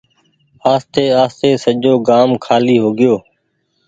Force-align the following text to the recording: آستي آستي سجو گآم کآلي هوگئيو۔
آستي 0.73 1.05
آستي 1.23 1.49
سجو 1.63 1.93
گآم 2.07 2.29
کآلي 2.45 2.77
هوگئيو۔ 2.83 3.15